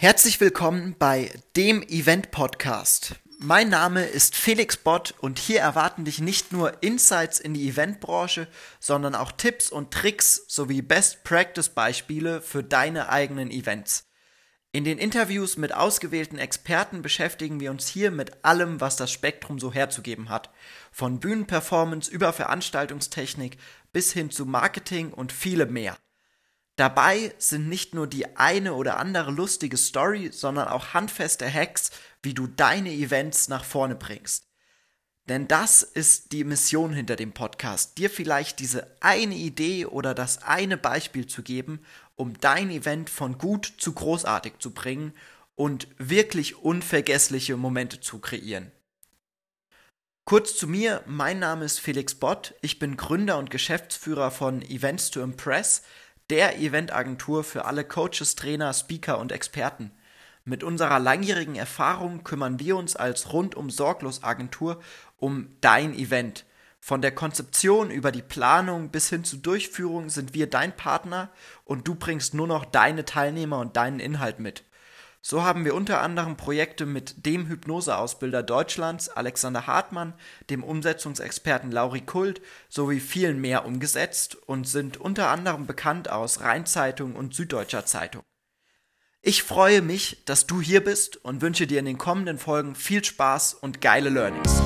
[0.00, 3.16] Herzlich willkommen bei dem Event Podcast.
[3.38, 8.48] Mein Name ist Felix Bott und hier erwarten dich nicht nur Insights in die Eventbranche,
[8.78, 14.08] sondern auch Tipps und Tricks sowie Best Practice Beispiele für deine eigenen Events.
[14.72, 19.58] In den Interviews mit ausgewählten Experten beschäftigen wir uns hier mit allem, was das Spektrum
[19.58, 20.48] so herzugeben hat.
[20.90, 23.58] Von Bühnenperformance über Veranstaltungstechnik
[23.92, 25.98] bis hin zu Marketing und vielem mehr.
[26.80, 31.90] Dabei sind nicht nur die eine oder andere lustige Story, sondern auch handfeste Hacks,
[32.22, 34.46] wie du deine Events nach vorne bringst.
[35.28, 40.42] Denn das ist die Mission hinter dem Podcast, dir vielleicht diese eine Idee oder das
[40.42, 41.84] eine Beispiel zu geben,
[42.16, 45.12] um dein Event von gut zu großartig zu bringen
[45.56, 48.72] und wirklich unvergessliche Momente zu kreieren.
[50.24, 55.10] Kurz zu mir, mein Name ist Felix Bott, ich bin Gründer und Geschäftsführer von Events
[55.10, 55.82] to Impress,
[56.30, 59.90] der Eventagentur für alle Coaches, Trainer, Speaker und Experten.
[60.44, 64.80] Mit unserer langjährigen Erfahrung kümmern wir uns als rundum sorglos Agentur
[65.18, 66.46] um dein Event.
[66.78, 71.28] Von der Konzeption über die Planung bis hin zur Durchführung sind wir dein Partner
[71.64, 74.64] und du bringst nur noch deine Teilnehmer und deinen Inhalt mit.
[75.22, 80.14] So haben wir unter anderem Projekte mit dem Hypnoseausbilder Deutschlands Alexander Hartmann,
[80.48, 82.40] dem Umsetzungsexperten Lauri Kult
[82.70, 88.22] sowie vielen mehr umgesetzt und sind unter anderem bekannt aus Rheinzeitung und Süddeutscher Zeitung.
[89.20, 93.04] Ich freue mich, dass du hier bist und wünsche dir in den kommenden Folgen viel
[93.04, 94.62] Spaß und geile Learnings.